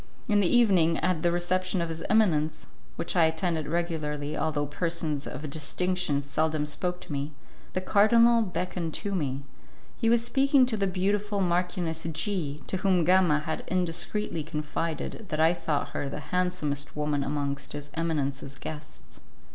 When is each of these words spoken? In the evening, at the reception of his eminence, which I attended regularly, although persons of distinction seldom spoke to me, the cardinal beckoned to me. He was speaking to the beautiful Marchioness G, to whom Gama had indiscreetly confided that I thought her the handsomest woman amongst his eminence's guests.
In 0.27 0.39
the 0.39 0.47
evening, 0.47 0.97
at 1.01 1.21
the 1.21 1.31
reception 1.31 1.79
of 1.79 1.89
his 1.89 2.01
eminence, 2.09 2.65
which 2.95 3.15
I 3.15 3.25
attended 3.25 3.67
regularly, 3.67 4.35
although 4.35 4.65
persons 4.65 5.27
of 5.27 5.47
distinction 5.47 6.23
seldom 6.23 6.65
spoke 6.65 6.99
to 7.01 7.11
me, 7.11 7.33
the 7.73 7.81
cardinal 7.81 8.41
beckoned 8.41 8.95
to 8.95 9.13
me. 9.13 9.43
He 9.95 10.09
was 10.09 10.25
speaking 10.25 10.65
to 10.65 10.75
the 10.75 10.87
beautiful 10.87 11.39
Marchioness 11.39 12.01
G, 12.13 12.63
to 12.65 12.77
whom 12.77 13.03
Gama 13.03 13.41
had 13.41 13.63
indiscreetly 13.67 14.41
confided 14.41 15.27
that 15.29 15.39
I 15.39 15.53
thought 15.53 15.89
her 15.89 16.09
the 16.09 16.19
handsomest 16.31 16.95
woman 16.95 17.23
amongst 17.23 17.73
his 17.73 17.91
eminence's 17.93 18.57
guests. 18.57 19.19